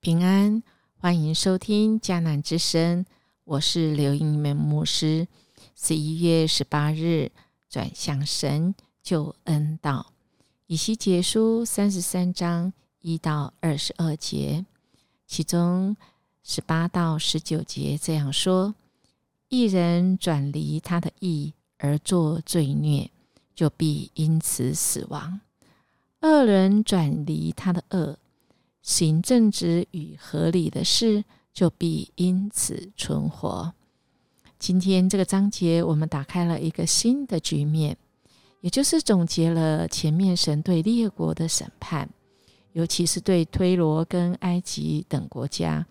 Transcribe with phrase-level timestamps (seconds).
[0.00, 0.62] 平安，
[0.98, 3.04] 欢迎收听迦南之声，
[3.42, 5.26] 我是刘英门牧师。
[5.74, 7.32] 十一月十八日，
[7.68, 10.12] 转向神救恩道，
[10.68, 14.64] 以西结书三十三章一到二十二节，
[15.26, 15.96] 其中
[16.44, 18.76] 十八到十九节这样说：
[19.48, 23.10] 一人转离他的义而作罪孽，
[23.52, 25.40] 就必因此死亡；
[26.20, 28.16] 二人转离他的恶。
[28.82, 33.72] 行正直与合理的事，就必因此存活。
[34.58, 37.96] 今天这个章节，我们打开了一个新的局面，
[38.60, 42.08] 也就是总结了前面神对列国的审判，
[42.72, 45.86] 尤其是对推罗跟埃及等国家，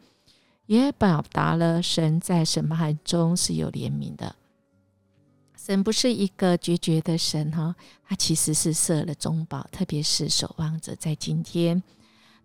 [0.65, 4.35] 也表达了神在审判中是有怜悯的。
[5.55, 11.83] 神不是一个决绝的神哈，他其实是设了中保，特别是守望者，在今天。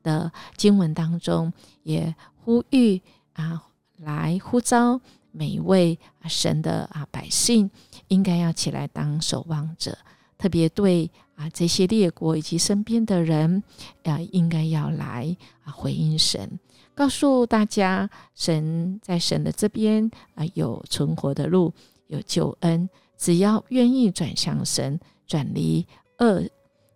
[0.02, 2.14] 的经文当中，也
[2.44, 3.00] 呼吁
[3.34, 3.62] 啊，
[3.98, 5.00] 来呼召
[5.30, 7.70] 每一位神的啊百姓，
[8.08, 9.96] 应该要起来当守望者，
[10.36, 13.62] 特别对啊这些列国以及身边的人，
[14.04, 16.58] 啊，应该要来啊回应神，
[16.94, 21.72] 告诉大家，神在神的这边啊有存活的路，
[22.08, 25.86] 有救恩，只要愿意转向神，转离
[26.18, 26.42] 恶，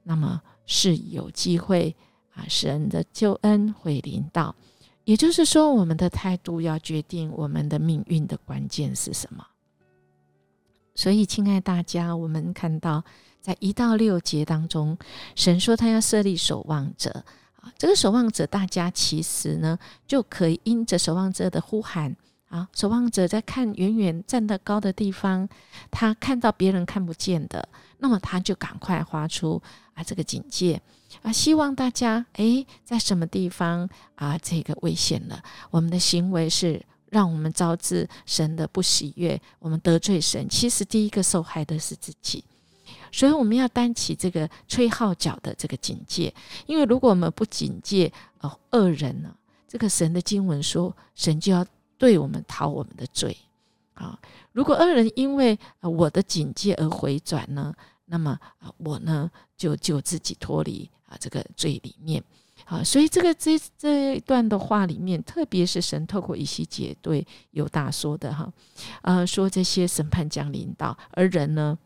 [0.02, 1.96] 那么是有机会。
[2.36, 4.54] 啊，神的救恩会临到，
[5.04, 9.44] 也就是说，我们的态度要决定我们的命运的关键是什么。
[10.94, 13.02] 所以，亲爱大家，我们看到
[13.40, 14.96] 在一到六节当中，
[15.34, 17.24] 神说他要设立守望者
[17.60, 22.14] 啊，这个守望者，大家其实呢就可以因着守望者的呼喊
[22.48, 25.48] 啊，守望者在看远远站得高的地方，
[25.90, 27.68] 他看到别人看不见的，
[27.98, 29.60] 那么他就赶快发出
[29.94, 30.80] 啊这个警戒。
[31.22, 34.36] 啊，希望大家诶，在什么地方啊？
[34.38, 40.48] 这个危险了，我们的行为是让我们招致神的不喜悦，我们得罪神。
[40.48, 42.44] 其实第一个受害的是自己，
[43.10, 46.32] 所以我们要担起这个吹号角的这个警戒。
[46.66, 49.34] 因为如果我们不警戒，哦，恶人呢，
[49.66, 51.64] 这个神的经文说，神就要
[51.98, 53.36] 对我们讨我们的罪。
[53.94, 54.18] 啊，
[54.52, 57.74] 如果恶人因为我的警戒而回转呢，
[58.06, 60.90] 那么啊，我呢就就自己脱离。
[61.08, 62.20] 啊，这个罪里面，
[62.64, 68.52] 啊，所以这个这这一段的话里面，特别是神透过一些解对犹大说的哈，
[69.02, 71.78] 呃，说这些审判将临到，而人呢？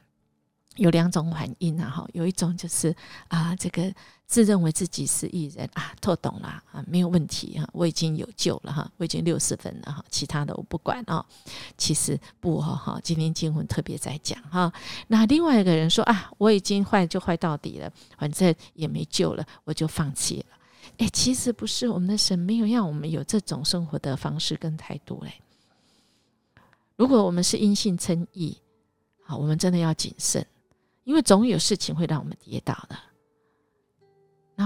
[0.77, 2.97] 有两种反应啊，哈，有一种就是
[3.29, 3.93] 啊，这个
[4.31, 11.27] 自认为自己是艺人啊，透懂了啊，没有问题哈，我已经有救了哈，我已经六十分了哈，其他的我不管啊。
[11.77, 14.73] 其实不哈哈，今天经文特别在讲哈。
[15.09, 20.57] 那另外一个人说啊，我已经坏就坏到底了，反正也没救了，我就放弃了。
[20.99, 25.33] 哎，其实不是，我们的神没有让我们有这种生活的方式跟态度嘞。
[26.95, 28.57] 如果我们是因信称义，
[29.25, 30.47] 好，我们真的要谨慎。
[31.03, 32.97] 因为总有事情会让我们跌倒的，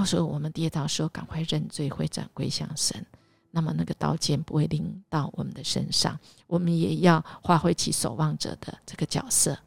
[0.05, 3.07] 那时候我们跌倒的时候，赶快认罪，回转归向神，
[3.53, 6.21] 那么那个刀剑不会临到我们的身上。
[6.47, 9.59] 我们也要发挥起守望者的这个角色。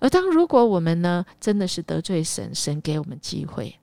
[0.00, 3.78] 而当如果我们呢，真的是得罪神，神给我们机会，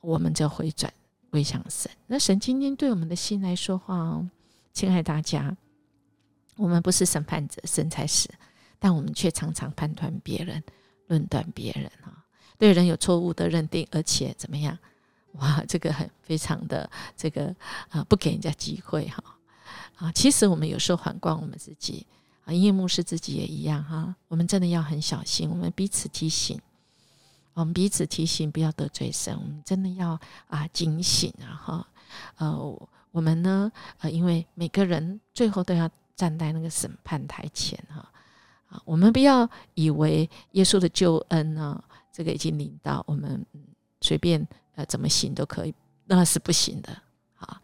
[0.00, 0.94] 我们就回转
[1.30, 1.90] 归向神。
[2.06, 4.30] 那神今天对我们的心来说话哦，
[4.72, 5.56] 亲爱大家，
[6.54, 8.30] 我们不是审判者，神才是，
[8.78, 10.62] 但我们却常常判断别人。
[11.08, 12.24] 论断别人啊，
[12.56, 14.78] 对人有错误的认定，而且怎么样？
[15.32, 17.54] 哇，这个很非常的这个
[17.88, 19.22] 啊，不给人家机会哈
[19.96, 20.12] 啊！
[20.12, 22.06] 其实我们有时候反观我们自己
[22.44, 26.60] 啊，因为牧师自己也一样哈，我们真的要很小心，我们彼此提醒，
[27.54, 31.86] 我们彼此提醒，不要得罪神，我们真的要啊警醒啊哈
[32.36, 38.06] 呃，我们呢呃，因为每个人最后都要站在那个审判台前哈
[38.68, 38.82] 啊。
[38.84, 43.46] 我们不要以为耶稣的救恩呢，这个已经领到我们
[44.00, 45.74] 随便呃怎么行都可以，
[46.06, 46.92] 那是不行的
[47.36, 47.60] 啊！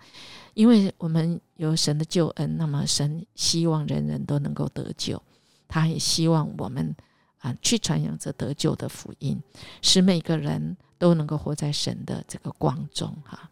[0.55, 5.23] 因为我们有神的救恩，那么神希望人人都能够得救，
[5.67, 6.95] 他也希望我们
[7.39, 9.41] 啊去传扬这得救的福音，
[9.83, 13.51] 使每个人都能够活在神的这个光中哈。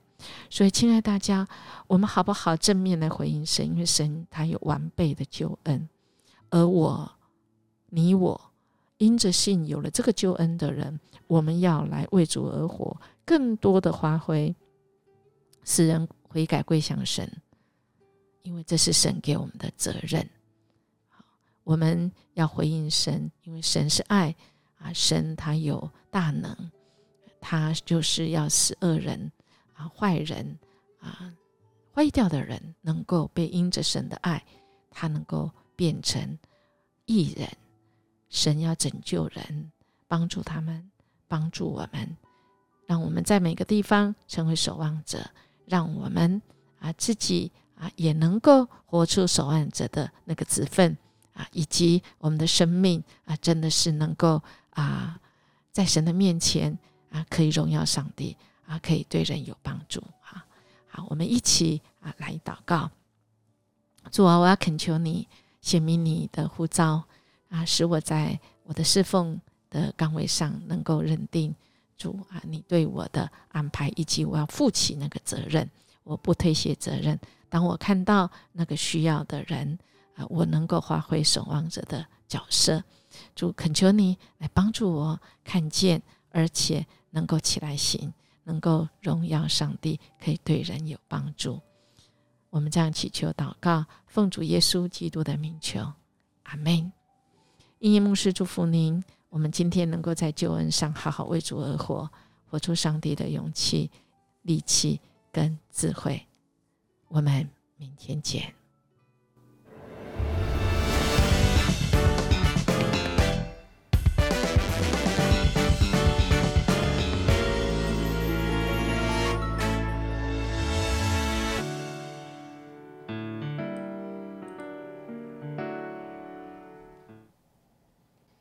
[0.50, 1.46] 所以，亲爱大家，
[1.86, 3.66] 我们好不好正面来回应神？
[3.66, 5.88] 因为神他有完备的救恩，
[6.50, 7.12] 而我。
[7.88, 8.52] 你我
[8.98, 14.54] 因着信有了这个救恩的人，我们要来为主而活，更多的发挥
[15.64, 17.30] 使人悔改归向神，
[18.42, 20.28] 因为这是神给我们的责任。
[21.62, 24.34] 我们要回应神，因为神是爱
[24.78, 26.56] 啊，神他有大能，
[27.40, 29.30] 他就是要使恶人
[29.74, 30.58] 啊、坏人
[31.00, 31.34] 啊
[31.92, 34.42] 坏掉的人能够被因着神的爱，
[34.90, 36.38] 他能够变成
[37.04, 37.48] 艺人。
[38.28, 39.70] 神要拯救人，
[40.08, 40.90] 帮助他们，
[41.28, 42.16] 帮助我们，
[42.86, 45.30] 让我们在每个地方成为守望者，
[45.66, 46.40] 让我们
[46.80, 50.96] 啊自己啊也能够活出守望者的那个子分
[51.34, 55.20] 啊，以及我们的生命啊，真的是能够啊
[55.72, 56.76] 在神的面前
[57.10, 58.36] 啊可以荣耀上帝
[58.66, 60.44] 啊，可以对人有帮助啊。
[60.88, 62.90] 好，我们一起啊来祷告，
[64.10, 65.28] 主啊，我要恳求你
[65.60, 67.04] 显明你的呼召。
[67.48, 69.40] 啊，使我在我的侍奉
[69.70, 71.54] 的岗位上能够认定
[71.96, 75.68] 主啊，你对我的安排，以及我要负起那个责任，
[76.04, 77.18] 我不推卸责任。
[77.48, 79.78] 当我看到那个需要的人
[80.16, 82.82] 啊，我能够发挥守望者的角色。
[83.34, 88.12] 主恳求你来帮助我看见，而且能够起来行，
[88.44, 91.60] 能够荣耀上帝，可以对人有帮助。
[92.50, 95.92] 我们这样祈求祷告，奉主耶稣基督的名求，
[96.42, 96.92] 阿门。
[97.78, 99.02] 音乐牧师祝福您。
[99.28, 102.08] 我们今天能够在救恩上好好为主而活，
[102.46, 103.90] 活出上帝的勇气、
[104.42, 104.98] 力气
[105.30, 106.26] 跟智慧。
[107.08, 107.46] 我们
[107.76, 108.55] 明天见。